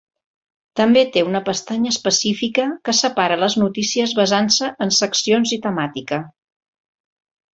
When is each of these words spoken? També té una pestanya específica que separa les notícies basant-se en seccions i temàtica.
També 0.79 1.01
té 1.15 1.21
una 1.31 1.41
pestanya 1.49 1.91
específica 1.95 2.65
que 2.89 2.95
separa 3.01 3.37
les 3.43 3.57
notícies 3.65 4.17
basant-se 4.21 4.71
en 4.87 4.97
seccions 5.01 5.55
i 5.59 5.61
temàtica. 5.67 6.23